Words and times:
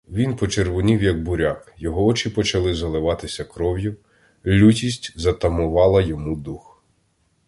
Він 0.09 0.35
почервонів, 0.35 1.03
як 1.03 1.23
буряк, 1.23 1.73
його 1.77 2.05
очі 2.05 2.29
почали 2.29 2.73
заливатися 2.75 3.43
кров'ю, 3.43 3.95
лютість 4.45 5.13
затамувала 5.19 6.01
йому 6.01 6.35
дух. 6.35 6.81